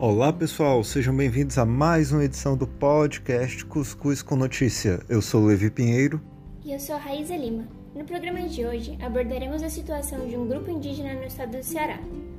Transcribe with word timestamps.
Olá 0.00 0.32
pessoal, 0.32 0.84
sejam 0.84 1.12
bem-vindos 1.12 1.58
a 1.58 1.64
mais 1.64 2.12
uma 2.12 2.22
edição 2.22 2.56
do 2.56 2.68
podcast 2.68 3.64
Cuscuz 3.64 4.22
com 4.22 4.36
Notícia. 4.36 5.00
Eu 5.08 5.20
sou 5.20 5.44
Levi 5.44 5.72
Pinheiro. 5.72 6.20
E 6.64 6.72
eu 6.72 6.78
sou 6.78 6.96
Raíza 6.96 7.36
Lima. 7.36 7.66
No 7.96 8.04
programa 8.04 8.42
de 8.42 8.64
hoje 8.64 8.96
abordaremos 9.02 9.60
a 9.60 9.68
situação 9.68 10.24
de 10.28 10.36
um 10.36 10.46
grupo 10.46 10.70
indígena 10.70 11.14
no 11.14 11.24
estado 11.24 11.56
do 11.56 11.64
Ceará, 11.64 11.98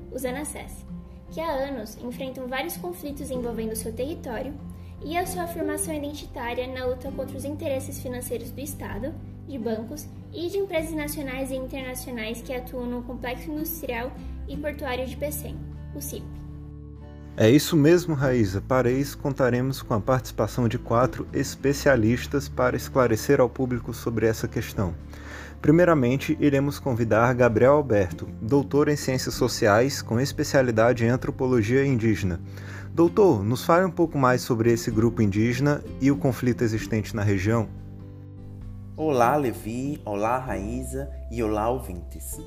os 0.09 0.23
Anassés, 0.23 0.85
que 1.31 1.41
há 1.41 1.51
anos 1.51 1.97
enfrentam 2.01 2.47
vários 2.47 2.77
conflitos 2.77 3.29
envolvendo 3.29 3.75
seu 3.75 3.91
território 3.91 4.53
e 5.03 5.17
a 5.17 5.25
sua 5.25 5.43
afirmação 5.43 5.93
identitária 5.93 6.65
na 6.65 6.85
luta 6.85 7.11
contra 7.11 7.35
os 7.35 7.43
interesses 7.43 7.99
financeiros 7.99 8.51
do 8.51 8.61
Estado, 8.61 9.13
de 9.49 9.57
bancos 9.57 10.07
e 10.31 10.47
de 10.47 10.59
empresas 10.59 10.93
nacionais 10.93 11.51
e 11.51 11.57
internacionais 11.57 12.41
que 12.41 12.53
atuam 12.53 12.85
no 12.85 13.03
Complexo 13.03 13.51
Industrial 13.51 14.13
e 14.47 14.55
Portuário 14.55 15.05
de 15.05 15.17
Pecém, 15.17 15.57
o 15.93 16.01
CIP. 16.01 16.48
É 17.41 17.49
isso 17.49 17.77
mesmo, 17.77 18.15
Raíza. 18.15 18.59
Para 18.59 18.91
isso, 18.91 19.17
contaremos 19.17 19.81
com 19.81 19.93
a 19.93 20.01
participação 20.01 20.67
de 20.67 20.77
quatro 20.77 21.25
especialistas 21.31 22.49
para 22.49 22.75
esclarecer 22.75 23.39
ao 23.39 23.47
público 23.47 23.93
sobre 23.93 24.27
essa 24.27 24.45
questão. 24.45 24.93
Primeiramente, 25.61 26.37
iremos 26.41 26.79
convidar 26.79 27.33
Gabriel 27.33 27.75
Alberto, 27.75 28.27
doutor 28.41 28.89
em 28.89 28.97
Ciências 28.97 29.35
Sociais 29.35 30.01
com 30.01 30.19
especialidade 30.19 31.05
em 31.05 31.07
Antropologia 31.07 31.85
Indígena. 31.85 32.41
Doutor, 32.93 33.41
nos 33.41 33.63
fale 33.63 33.85
um 33.85 33.91
pouco 33.91 34.17
mais 34.17 34.41
sobre 34.41 34.73
esse 34.73 34.91
grupo 34.91 35.21
indígena 35.21 35.81
e 36.01 36.11
o 36.11 36.17
conflito 36.17 36.61
existente 36.61 37.15
na 37.15 37.23
região. 37.23 37.69
Olá, 38.97 39.37
Levi, 39.37 40.01
olá, 40.03 40.39
Raíza 40.39 41.09
e 41.31 41.41
olá, 41.41 41.69
ouvintes. 41.69 42.37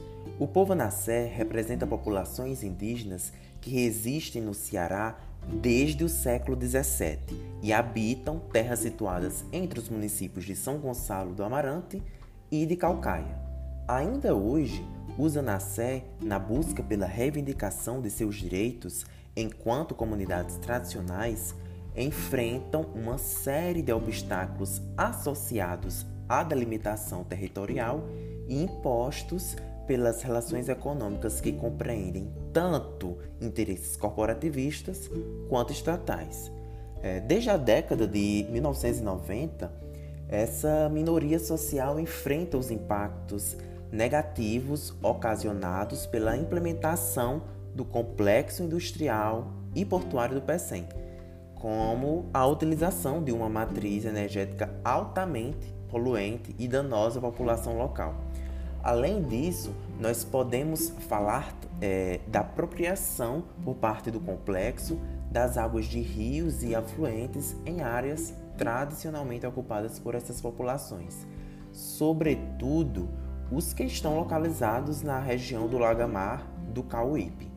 O 0.43 0.49
povo 0.49 0.75
Nassé 0.75 1.33
representa 1.33 1.87
populações 1.87 2.65
indígenas 2.65 3.33
que 3.61 3.71
resistem 3.71 4.43
no 4.43 4.53
Ceará 4.53 5.17
desde 5.47 6.03
o 6.03 6.09
século 6.09 6.59
XVII 6.61 7.41
e 7.63 7.73
habitam 7.73 8.41
terras 8.53 8.81
situadas 8.81 9.45
entre 9.53 9.79
os 9.79 9.89
municípios 9.89 10.45
de 10.45 10.57
São 10.57 10.79
Gonçalo 10.79 11.33
do 11.33 11.45
Amarante 11.45 12.03
e 12.51 12.67
de 12.67 12.75
Calcaia. 12.75 13.39
Ainda 13.87 14.35
hoje, 14.35 14.85
os 15.17 15.37
Anassé, 15.37 16.03
na 16.21 16.41
busca 16.41 16.83
pela 16.83 17.07
reivindicação 17.07 18.03
de 18.03 18.11
seus 18.11 18.35
direitos 18.35 19.07
enquanto 19.37 19.95
comunidades 19.95 20.57
tradicionais, 20.57 21.55
enfrentam 21.97 22.81
uma 22.97 23.17
série 23.17 23.81
de 23.81 23.93
obstáculos 23.93 24.83
associados 24.97 26.05
à 26.29 26.43
delimitação 26.43 27.23
territorial 27.23 28.09
e 28.49 28.61
impostos 28.61 29.55
pelas 29.87 30.23
relações 30.23 30.69
econômicas 30.69 31.41
que 31.41 31.53
compreendem 31.53 32.31
tanto 32.53 33.19
interesses 33.41 33.97
corporativistas 33.97 35.11
quanto 35.49 35.73
estatais. 35.73 36.51
É, 37.03 37.21
desde 37.21 37.51
a 37.51 37.57
década 37.57 38.07
de 38.07 38.47
1990, 38.51 39.73
essa 40.29 40.89
minoria 40.89 41.39
social 41.39 41.99
enfrenta 41.99 42.57
os 42.57 42.71
impactos 42.71 43.57
negativos 43.91 44.95
ocasionados 45.03 46.07
pela 46.07 46.37
implementação 46.37 47.43
do 47.75 47.85
complexo 47.85 48.63
industrial 48.63 49.53
e 49.75 49.85
portuário 49.85 50.35
do 50.35 50.43
PECEM, 50.43 50.87
como 51.55 52.31
a 52.33 52.47
utilização 52.47 53.23
de 53.23 53.33
uma 53.33 53.49
matriz 53.49 54.05
energética 54.05 54.71
altamente 54.85 55.75
poluente 55.91 56.55
e 56.59 56.67
danosa 56.67 57.19
à 57.19 57.23
população 57.23 57.77
local. 57.77 58.15
Além 58.83 59.23
disso, 59.23 59.73
nós 60.01 60.25
podemos 60.25 60.91
falar 61.09 61.55
é, 61.81 62.19
da 62.27 62.41
apropriação 62.41 63.45
por 63.65 63.77
parte 63.77 64.11
do 64.11 64.19
complexo 64.19 64.99
das 65.31 65.57
águas 65.57 65.87
de 65.87 66.01
rios 66.01 66.63
e 66.65 66.75
afluentes 66.75 67.57
em 67.65 67.81
áreas 67.81 68.35
tradicionalmente 68.59 69.47
ocupadas 69.47 69.99
por 69.99 70.15
essas 70.15 70.41
populações, 70.41 71.27
sobretudo 71.73 73.09
os 73.51 73.73
que 73.73 73.85
estão 73.85 74.17
localizados 74.17 75.01
na 75.03 75.19
região 75.19 75.69
do 75.69 75.79
Lagamar 75.79 76.45
do 76.73 76.83
Cauípe. 76.83 77.51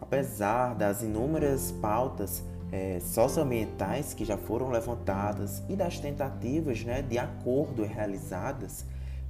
Apesar 0.00 0.74
das 0.74 1.02
inúmeras 1.02 1.72
pautas 1.72 2.42
é, 2.70 3.00
socioambientais 3.00 4.14
que 4.14 4.24
já 4.24 4.36
foram 4.36 4.70
levantadas 4.70 5.62
e 5.68 5.76
das 5.76 5.98
tentativas 5.98 6.84
né, 6.84 7.02
de 7.02 7.18
acordo 7.18 7.84
realizadas, 7.84 8.84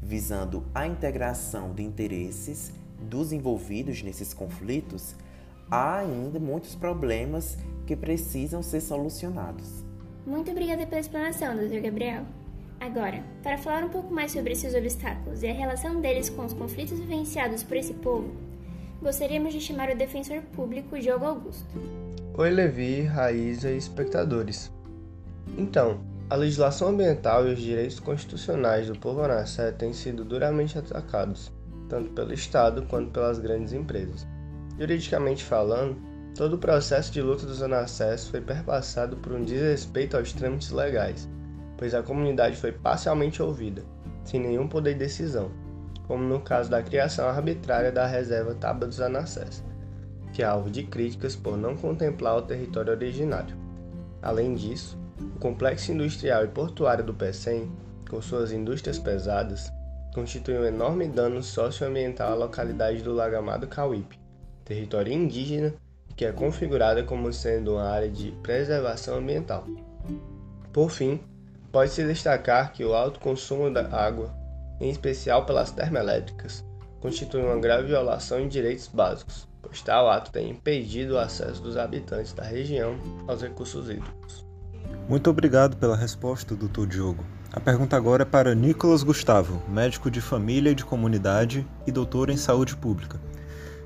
visando 0.04 0.64
a 0.74 0.86
integração 0.86 1.72
de 1.72 1.82
interesses 1.82 2.72
dos 3.00 3.32
envolvidos 3.32 4.02
nesses 4.02 4.34
conflitos, 4.34 5.14
há 5.70 5.98
ainda 5.98 6.38
muitos 6.38 6.74
problemas 6.74 7.56
que 7.86 7.96
precisam 7.96 8.62
ser 8.62 8.80
solucionados. 8.80 9.82
Muito 10.26 10.50
obrigada 10.50 10.86
pela 10.86 11.00
explanação, 11.00 11.56
Dr. 11.56 11.80
Gabriel. 11.80 12.24
Agora, 12.80 13.24
para 13.42 13.56
falar 13.56 13.84
um 13.84 13.88
pouco 13.88 14.12
mais 14.12 14.32
sobre 14.32 14.52
esses 14.52 14.74
obstáculos 14.74 15.42
e 15.42 15.48
a 15.48 15.52
relação 15.52 16.00
deles 16.00 16.28
com 16.28 16.44
os 16.44 16.52
conflitos 16.52 16.98
vivenciados 16.98 17.62
por 17.62 17.76
esse 17.76 17.94
povo, 17.94 18.34
gostaríamos 19.00 19.52
de 19.52 19.60
chamar 19.60 19.90
o 19.90 19.96
defensor 19.96 20.42
público 20.54 20.98
Diogo 20.98 21.24
Augusto. 21.24 21.66
Oi, 22.36 22.50
Levi, 22.50 23.02
Raíza 23.02 23.70
e 23.70 23.76
espectadores. 23.76 24.70
Então, 25.56 26.00
a 26.30 26.36
legislação 26.36 26.88
ambiental 26.88 27.46
e 27.46 27.52
os 27.52 27.60
direitos 27.60 28.00
constitucionais 28.00 28.86
do 28.86 28.98
povo 28.98 29.20
anassé 29.20 29.70
têm 29.72 29.92
sido 29.92 30.24
duramente 30.24 30.78
atacados, 30.78 31.52
tanto 31.88 32.10
pelo 32.10 32.32
Estado 32.32 32.82
quanto 32.84 33.10
pelas 33.10 33.38
grandes 33.38 33.74
empresas. 33.74 34.26
Juridicamente 34.78 35.44
falando, 35.44 35.96
todo 36.34 36.54
o 36.54 36.58
processo 36.58 37.12
de 37.12 37.20
luta 37.20 37.44
dos 37.44 37.62
anassés 37.62 38.26
foi 38.26 38.40
perpassado 38.40 39.18
por 39.18 39.32
um 39.32 39.42
desrespeito 39.42 40.16
aos 40.16 40.32
trâmites 40.32 40.70
legais, 40.70 41.28
pois 41.76 41.94
a 41.94 42.02
comunidade 42.02 42.56
foi 42.56 42.72
parcialmente 42.72 43.42
ouvida, 43.42 43.84
sem 44.24 44.40
nenhum 44.40 44.66
poder 44.66 44.94
de 44.94 45.00
decisão, 45.00 45.50
como 46.06 46.24
no 46.24 46.40
caso 46.40 46.70
da 46.70 46.82
criação 46.82 47.28
arbitrária 47.28 47.92
da 47.92 48.06
reserva 48.06 48.54
Tábua 48.54 48.88
dos 48.88 49.00
Anassés, 49.00 49.62
que 50.32 50.42
é 50.42 50.46
alvo 50.46 50.70
de 50.70 50.84
críticas 50.84 51.36
por 51.36 51.58
não 51.58 51.76
contemplar 51.76 52.38
o 52.38 52.42
território 52.42 52.94
originário. 52.94 53.56
Além 54.22 54.54
disso, 54.54 55.03
o 55.20 55.38
complexo 55.38 55.92
industrial 55.92 56.44
e 56.44 56.48
portuário 56.48 57.04
do 57.04 57.14
Pecém, 57.14 57.70
com 58.08 58.20
suas 58.20 58.52
indústrias 58.52 58.98
pesadas, 58.98 59.72
constitui 60.12 60.58
um 60.58 60.64
enorme 60.64 61.08
dano 61.08 61.42
socioambiental 61.42 62.32
à 62.32 62.34
localidade 62.34 63.02
do 63.02 63.12
Lagamado 63.12 63.66
Cauípe, 63.66 64.18
território 64.64 65.12
indígena 65.12 65.74
que 66.16 66.24
é 66.24 66.32
configurada 66.32 67.02
como 67.02 67.32
sendo 67.32 67.72
uma 67.72 67.88
área 67.88 68.08
de 68.08 68.30
preservação 68.42 69.16
ambiental. 69.16 69.66
Por 70.72 70.90
fim, 70.90 71.20
pode-se 71.72 72.04
destacar 72.04 72.72
que 72.72 72.84
o 72.84 72.94
alto 72.94 73.18
consumo 73.20 73.72
da 73.72 73.88
água, 73.88 74.32
em 74.80 74.90
especial 74.90 75.44
pelas 75.44 75.72
termoelétricas, 75.72 76.64
constitui 77.00 77.42
uma 77.42 77.58
grave 77.58 77.88
violação 77.88 78.40
de 78.42 78.48
direitos 78.48 78.88
básicos, 78.88 79.48
pois 79.60 79.82
tal 79.82 80.08
ato 80.08 80.30
tem 80.30 80.50
impedido 80.50 81.14
o 81.14 81.18
acesso 81.18 81.60
dos 81.60 81.76
habitantes 81.76 82.32
da 82.32 82.44
região 82.44 82.96
aos 83.26 83.42
recursos 83.42 83.90
hídricos. 83.90 84.43
Muito 85.06 85.28
obrigado 85.28 85.76
pela 85.76 85.94
resposta, 85.94 86.54
doutor 86.54 86.86
Diogo. 86.86 87.22
A 87.52 87.60
pergunta 87.60 87.94
agora 87.94 88.22
é 88.22 88.24
para 88.26 88.54
Nicolas 88.54 89.02
Gustavo, 89.02 89.62
médico 89.68 90.10
de 90.10 90.20
família 90.20 90.70
e 90.70 90.74
de 90.74 90.84
comunidade 90.84 91.66
e 91.86 91.92
doutor 91.92 92.30
em 92.30 92.38
saúde 92.38 92.74
pública. 92.74 93.20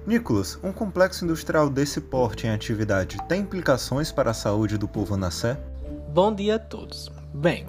Nicolas, 0.07 0.59
um 0.63 0.73
complexo 0.73 1.25
industrial 1.25 1.69
desse 1.69 2.01
porte 2.01 2.47
em 2.47 2.51
atividade 2.51 3.19
tem 3.29 3.41
implicações 3.41 4.13
para 4.13 4.31
a 4.31 4.35
saúde 4.35 4.79
do 4.79 4.87
povo 4.87 5.17
Nassé? 5.17 5.61
Bom 6.15 6.33
dia 6.33 6.55
a 6.55 6.59
todos. 6.59 7.11
Bem, 7.35 7.67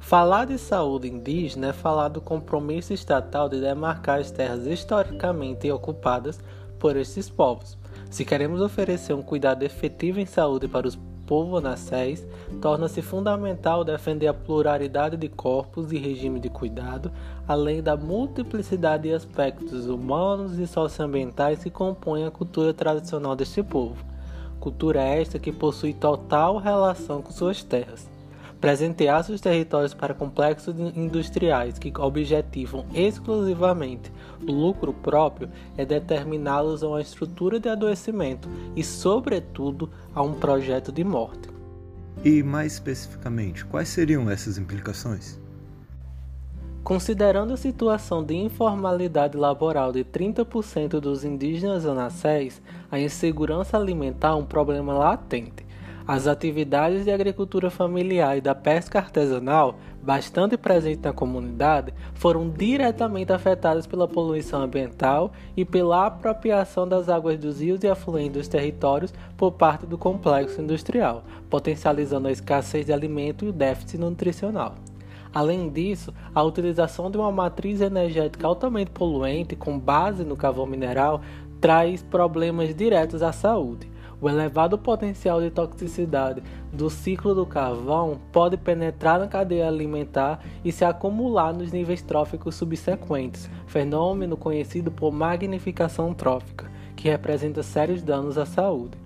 falar 0.00 0.46
de 0.46 0.58
saúde 0.58 1.08
indígena 1.08 1.68
é 1.68 1.72
falar 1.72 2.08
do 2.08 2.20
compromisso 2.20 2.92
estatal 2.92 3.48
de 3.48 3.60
demarcar 3.60 4.18
as 4.18 4.32
terras 4.32 4.66
historicamente 4.66 5.70
ocupadas 5.70 6.40
por 6.80 6.96
esses 6.96 7.30
povos. 7.30 7.78
Se 8.10 8.24
queremos 8.24 8.60
oferecer 8.60 9.14
um 9.14 9.22
cuidado 9.22 9.62
efetivo 9.62 10.18
em 10.18 10.26
saúde 10.26 10.66
para 10.66 10.88
os 10.88 10.98
povo 11.28 11.60
nascéis, 11.60 12.26
torna-se 12.60 13.02
fundamental 13.02 13.84
defender 13.84 14.26
a 14.28 14.34
pluralidade 14.34 15.16
de 15.18 15.28
corpos 15.28 15.92
e 15.92 15.98
regime 15.98 16.40
de 16.40 16.48
cuidado, 16.48 17.12
além 17.46 17.82
da 17.82 17.94
multiplicidade 17.94 19.02
de 19.02 19.12
aspectos 19.12 19.86
humanos 19.86 20.58
e 20.58 20.66
socioambientais 20.66 21.62
que 21.62 21.70
compõem 21.70 22.24
a 22.24 22.30
cultura 22.30 22.72
tradicional 22.72 23.36
deste 23.36 23.62
povo. 23.62 24.02
Cultura 24.58 25.02
esta 25.02 25.38
que 25.38 25.52
possui 25.52 25.92
total 25.92 26.56
relação 26.56 27.20
com 27.20 27.30
suas 27.30 27.62
terras 27.62 28.17
presentear 28.60 29.22
seus 29.24 29.40
territórios 29.40 29.94
para 29.94 30.14
complexos 30.14 30.74
industriais 30.96 31.78
que 31.78 31.92
objetivam 31.98 32.84
exclusivamente 32.92 34.12
o 34.46 34.52
lucro 34.52 34.92
próprio 34.92 35.48
é 35.76 35.84
determiná-los 35.84 36.82
a 36.82 36.88
uma 36.88 37.00
estrutura 37.00 37.58
de 37.58 37.68
adoecimento 37.68 38.48
e, 38.76 38.84
sobretudo, 38.84 39.90
a 40.14 40.22
um 40.22 40.34
projeto 40.34 40.92
de 40.92 41.02
morte. 41.02 41.48
E 42.24 42.42
mais 42.42 42.74
especificamente, 42.74 43.64
quais 43.64 43.88
seriam 43.88 44.28
essas 44.30 44.58
implicações? 44.58 45.38
Considerando 46.82 47.52
a 47.52 47.56
situação 47.56 48.24
de 48.24 48.34
informalidade 48.34 49.36
laboral 49.36 49.92
de 49.92 50.04
30% 50.04 51.00
dos 51.00 51.22
indígenas 51.22 51.84
anacés, 51.84 52.62
a 52.90 52.98
insegurança 52.98 53.76
alimentar 53.76 54.30
é 54.30 54.34
um 54.34 54.44
problema 54.44 54.94
latente. 54.94 55.67
As 56.08 56.26
atividades 56.26 57.04
de 57.04 57.10
agricultura 57.10 57.68
familiar 57.68 58.38
e 58.38 58.40
da 58.40 58.54
pesca 58.54 58.98
artesanal, 58.98 59.78
bastante 60.02 60.56
presentes 60.56 61.02
na 61.02 61.12
comunidade, 61.12 61.92
foram 62.14 62.48
diretamente 62.48 63.30
afetadas 63.30 63.86
pela 63.86 64.08
poluição 64.08 64.62
ambiental 64.62 65.30
e 65.54 65.66
pela 65.66 66.06
apropriação 66.06 66.88
das 66.88 67.10
águas 67.10 67.38
dos 67.38 67.60
rios 67.60 67.84
e 67.84 67.88
afluentes 67.88 68.38
dos 68.38 68.48
territórios 68.48 69.12
por 69.36 69.52
parte 69.52 69.84
do 69.84 69.98
complexo 69.98 70.62
industrial, 70.62 71.24
potencializando 71.50 72.28
a 72.28 72.32
escassez 72.32 72.86
de 72.86 72.92
alimento 72.94 73.44
e 73.44 73.48
o 73.48 73.52
déficit 73.52 73.98
nutricional. 73.98 74.76
Além 75.34 75.68
disso, 75.68 76.14
a 76.34 76.42
utilização 76.42 77.10
de 77.10 77.18
uma 77.18 77.30
matriz 77.30 77.82
energética 77.82 78.46
altamente 78.46 78.92
poluente 78.92 79.54
com 79.54 79.78
base 79.78 80.24
no 80.24 80.38
carvão 80.38 80.64
mineral 80.64 81.20
traz 81.60 82.02
problemas 82.02 82.74
diretos 82.74 83.22
à 83.22 83.30
saúde. 83.30 83.97
O 84.20 84.28
elevado 84.28 84.76
potencial 84.76 85.40
de 85.40 85.48
toxicidade 85.48 86.42
do 86.72 86.90
ciclo 86.90 87.34
do 87.34 87.46
carvão 87.46 88.18
pode 88.32 88.56
penetrar 88.56 89.18
na 89.20 89.28
cadeia 89.28 89.68
alimentar 89.68 90.40
e 90.64 90.72
se 90.72 90.84
acumular 90.84 91.54
nos 91.54 91.70
níveis 91.70 92.02
tróficos 92.02 92.56
subsequentes, 92.56 93.48
fenômeno 93.66 94.36
conhecido 94.36 94.90
por 94.90 95.12
magnificação 95.12 96.12
trófica, 96.12 96.68
que 96.96 97.08
representa 97.08 97.62
sérios 97.62 98.02
danos 98.02 98.36
à 98.36 98.44
saúde. 98.44 98.98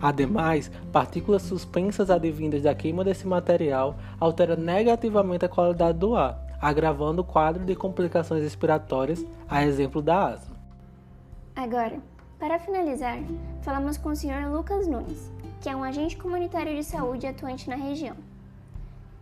Ademais, 0.00 0.70
partículas 0.92 1.42
suspensas 1.42 2.10
advindas 2.10 2.62
da 2.62 2.74
queima 2.74 3.02
desse 3.02 3.26
material 3.26 3.96
alteram 4.20 4.56
negativamente 4.56 5.46
a 5.46 5.48
qualidade 5.48 5.98
do 5.98 6.14
ar, 6.14 6.46
agravando 6.60 7.22
o 7.22 7.24
quadro 7.24 7.64
de 7.64 7.74
complicações 7.74 8.42
respiratórias, 8.42 9.24
a 9.48 9.64
exemplo 9.64 10.02
da 10.02 10.28
asma. 10.28 10.56
Agora, 11.56 11.98
para 12.38 12.58
finalizar, 12.58 13.18
falamos 13.62 13.96
com 13.96 14.10
o 14.10 14.16
Sr. 14.16 14.48
Lucas 14.50 14.86
Nunes, 14.86 15.30
que 15.60 15.68
é 15.68 15.74
um 15.74 15.82
agente 15.82 16.16
comunitário 16.16 16.74
de 16.74 16.84
saúde 16.84 17.26
atuante 17.26 17.68
na 17.68 17.74
região. 17.74 18.14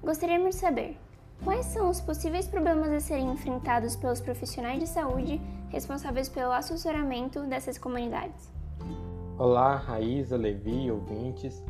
Gostaríamos 0.02 0.54
de 0.54 0.60
saber 0.60 0.98
quais 1.42 1.64
são 1.66 1.88
os 1.88 2.00
possíveis 2.00 2.46
problemas 2.46 2.90
a 2.92 3.00
serem 3.00 3.30
enfrentados 3.30 3.96
pelos 3.96 4.20
profissionais 4.20 4.78
de 4.80 4.86
saúde 4.86 5.40
responsáveis 5.70 6.28
pelo 6.28 6.52
assessoramento 6.52 7.40
dessas 7.44 7.78
comunidades. 7.78 8.52
Olá, 9.38 9.76
Raíza, 9.76 10.36
Levi, 10.36 10.90
ouvintes. 10.90 11.64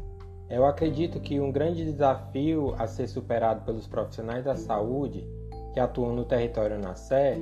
Eu 0.50 0.66
acredito 0.66 1.20
que 1.20 1.40
um 1.40 1.52
grande 1.52 1.84
desafio 1.84 2.74
a 2.76 2.86
ser 2.86 3.06
superado 3.06 3.64
pelos 3.64 3.86
profissionais 3.86 4.44
da 4.44 4.56
saúde 4.56 5.24
que 5.72 5.80
atuam 5.80 6.12
no 6.12 6.24
território 6.24 6.78
na 6.78 6.94
Sé 6.94 7.40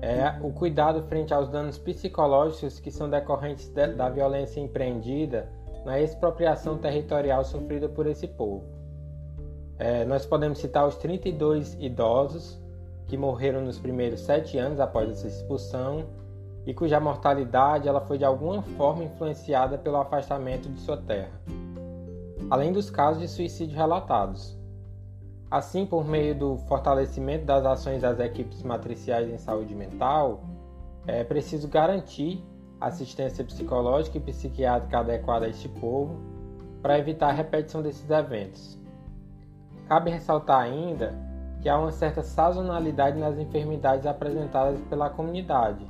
é 0.00 0.36
o 0.42 0.52
cuidado 0.52 1.02
frente 1.04 1.32
aos 1.32 1.48
danos 1.48 1.78
psicológicos 1.78 2.80
que 2.80 2.90
são 2.90 3.08
decorrentes 3.08 3.68
da 3.68 4.08
violência 4.08 4.60
empreendida 4.60 5.48
na 5.84 6.00
expropriação 6.00 6.76
territorial 6.78 7.44
sofrida 7.44 7.88
por 7.88 8.06
esse 8.06 8.26
povo. 8.26 8.64
É, 9.78 10.04
nós 10.04 10.26
podemos 10.26 10.58
citar 10.58 10.86
os 10.86 10.96
32 10.96 11.74
idosos 11.80 12.60
que 13.06 13.16
morreram 13.16 13.60
nos 13.60 13.78
primeiros 13.78 14.20
sete 14.20 14.58
anos 14.58 14.80
após 14.80 15.10
essa 15.10 15.26
expulsão 15.26 16.06
e 16.64 16.72
cuja 16.72 17.00
mortalidade 17.00 17.88
ela 17.88 18.00
foi 18.00 18.18
de 18.18 18.24
alguma 18.24 18.62
forma 18.62 19.04
influenciada 19.04 19.76
pelo 19.76 19.96
afastamento 19.96 20.68
de 20.68 20.80
sua 20.80 20.96
terra, 20.96 21.32
além 22.48 22.72
dos 22.72 22.90
casos 22.90 23.20
de 23.20 23.28
suicídio 23.28 23.76
relatados. 23.76 24.56
Assim, 25.52 25.84
por 25.84 26.02
meio 26.06 26.34
do 26.34 26.56
fortalecimento 26.66 27.44
das 27.44 27.62
ações 27.66 28.00
das 28.00 28.18
equipes 28.18 28.62
matriciais 28.62 29.28
em 29.28 29.36
saúde 29.36 29.74
mental, 29.74 30.44
é 31.06 31.22
preciso 31.22 31.68
garantir 31.68 32.42
assistência 32.80 33.44
psicológica 33.44 34.16
e 34.16 34.20
psiquiátrica 34.22 35.00
adequada 35.00 35.44
a 35.44 35.50
este 35.50 35.68
povo 35.68 36.18
para 36.80 36.98
evitar 36.98 37.28
a 37.28 37.32
repetição 37.32 37.82
desses 37.82 38.08
eventos. 38.08 38.78
Cabe 39.86 40.10
ressaltar 40.10 40.58
ainda 40.58 41.14
que 41.60 41.68
há 41.68 41.78
uma 41.78 41.92
certa 41.92 42.22
sazonalidade 42.22 43.18
nas 43.18 43.36
enfermidades 43.36 44.06
apresentadas 44.06 44.80
pela 44.88 45.10
comunidade, 45.10 45.86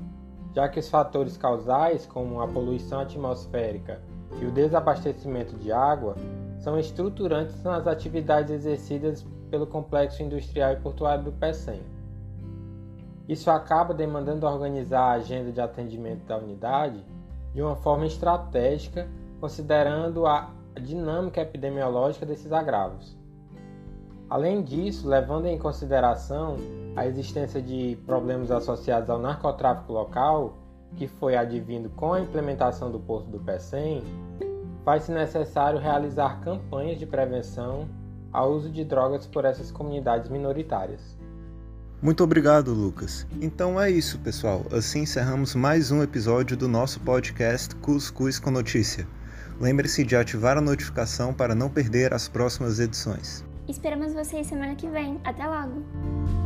já 0.52 0.68
que 0.68 0.80
os 0.80 0.90
fatores 0.90 1.36
causais, 1.36 2.04
como 2.04 2.40
a 2.40 2.48
poluição 2.48 2.98
atmosférica 2.98 4.02
e 4.40 4.44
o 4.44 4.50
desabastecimento 4.50 5.54
de 5.54 5.70
água, 5.70 6.16
são 6.58 6.76
estruturantes 6.76 7.62
nas 7.62 7.86
atividades 7.86 8.50
exercidas 8.50 9.24
pelo 9.52 9.66
complexo 9.66 10.22
industrial 10.22 10.72
e 10.72 10.76
portuário 10.76 11.24
do 11.24 11.32
PECEM. 11.32 11.82
Isso 13.28 13.50
acaba 13.50 13.92
demandando 13.92 14.46
organizar 14.46 15.02
a 15.02 15.12
agenda 15.12 15.52
de 15.52 15.60
atendimento 15.60 16.24
da 16.24 16.38
unidade 16.38 17.04
de 17.54 17.60
uma 17.60 17.76
forma 17.76 18.06
estratégica, 18.06 19.06
considerando 19.38 20.26
a 20.26 20.50
dinâmica 20.80 21.42
epidemiológica 21.42 22.24
desses 22.24 22.50
agravos. 22.50 23.14
Além 24.30 24.62
disso, 24.62 25.06
levando 25.06 25.44
em 25.44 25.58
consideração 25.58 26.56
a 26.96 27.06
existência 27.06 27.60
de 27.60 27.98
problemas 28.06 28.50
associados 28.50 29.10
ao 29.10 29.18
narcotráfico 29.18 29.92
local, 29.92 30.54
que 30.96 31.06
foi 31.06 31.36
advindo 31.36 31.90
com 31.90 32.14
a 32.14 32.20
implementação 32.22 32.90
do 32.90 32.98
Porto 32.98 33.26
do 33.26 33.38
PECEM, 33.38 34.02
faz-se 34.82 35.12
necessário 35.12 35.78
realizar 35.78 36.40
campanhas 36.40 36.98
de 36.98 37.04
prevenção 37.04 37.86
ao 38.32 38.52
uso 38.52 38.70
de 38.70 38.84
drogas 38.84 39.26
por 39.26 39.44
essas 39.44 39.70
comunidades 39.70 40.30
minoritárias. 40.30 41.00
Muito 42.00 42.24
obrigado, 42.24 42.72
Lucas. 42.72 43.26
Então 43.40 43.80
é 43.80 43.88
isso, 43.88 44.18
pessoal. 44.18 44.66
Assim 44.72 45.02
encerramos 45.02 45.54
mais 45.54 45.92
um 45.92 46.02
episódio 46.02 46.56
do 46.56 46.66
nosso 46.66 46.98
podcast 47.00 47.74
Cuscuz 47.76 48.40
com 48.40 48.50
Notícia. 48.50 49.06
Lembre-se 49.60 50.02
de 50.02 50.16
ativar 50.16 50.58
a 50.58 50.60
notificação 50.60 51.32
para 51.32 51.54
não 51.54 51.70
perder 51.70 52.12
as 52.12 52.26
próximas 52.26 52.80
edições. 52.80 53.44
Esperamos 53.68 54.12
vocês 54.12 54.48
semana 54.48 54.74
que 54.74 54.88
vem. 54.88 55.20
Até 55.22 55.46
logo! 55.46 56.41